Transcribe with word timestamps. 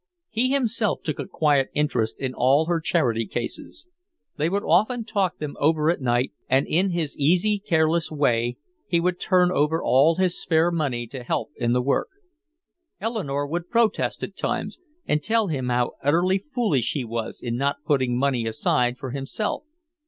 He 0.31 0.49
himself 0.49 1.03
took 1.03 1.19
a 1.19 1.27
quiet 1.27 1.69
interest 1.75 2.15
in 2.17 2.33
all 2.33 2.65
her 2.65 2.79
charity 2.79 3.27
cases. 3.27 3.85
They 4.35 4.49
would 4.49 4.63
often 4.63 5.05
talk 5.05 5.37
them 5.37 5.55
over 5.59 5.91
at 5.91 6.01
night, 6.01 6.31
and 6.49 6.65
in 6.65 6.89
his 6.89 7.15
easy 7.19 7.59
careless 7.59 8.09
way 8.09 8.57
he 8.87 8.99
would 8.99 9.19
turn 9.19 9.51
over 9.51 9.79
all 9.83 10.15
his 10.15 10.41
spare 10.41 10.71
money 10.71 11.05
to 11.05 11.21
help 11.21 11.51
in 11.55 11.73
the 11.73 11.83
work. 11.83 12.09
Eleanore 12.99 13.45
would 13.45 13.69
protest 13.69 14.23
at 14.23 14.35
times, 14.35 14.79
and 15.05 15.21
tell 15.21 15.49
him 15.49 15.69
how 15.69 15.91
utterly 16.01 16.39
foolish 16.39 16.93
he 16.93 17.05
was 17.05 17.39
in 17.39 17.55
not 17.55 17.83
putting 17.85 18.17
money 18.17 18.47
aside 18.47 18.97
for 18.97 19.11
himself. 19.11 19.65